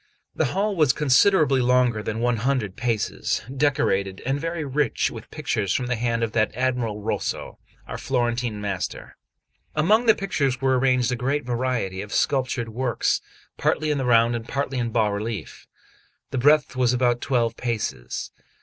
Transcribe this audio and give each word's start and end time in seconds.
The 0.35 0.45
hall 0.57 0.75
was 0.75 0.93
considerably 0.93 1.61
longer 1.61 2.01
than 2.01 2.21
100 2.21 2.75
paces, 2.75 3.43
decorated, 3.55 4.19
and 4.25 4.39
very 4.41 4.65
rich 4.65 5.11
with 5.11 5.29
pictures 5.29 5.75
from 5.75 5.85
the 5.85 5.95
hand 5.95 6.23
of 6.23 6.31
that 6.31 6.49
admirable 6.55 7.03
Rosso, 7.03 7.59
our 7.87 7.99
Florentine 7.99 8.59
master. 8.59 9.15
Among 9.75 10.07
the 10.07 10.15
pictures 10.15 10.59
were 10.59 10.79
arranged 10.79 11.11
a 11.11 11.15
great 11.15 11.45
variety 11.45 12.01
of 12.01 12.11
sculptured 12.15 12.69
works, 12.69 13.21
partly 13.59 13.91
in 13.91 13.99
the 13.99 14.05
round, 14.05 14.35
and 14.35 14.47
partly 14.47 14.79
in 14.79 14.89
bas 14.89 15.11
relief. 15.11 15.67
The 16.31 16.39
breadth 16.39 16.75
was 16.75 16.93
about 16.93 17.21
twelve 17.21 17.55
paces. 17.55 18.31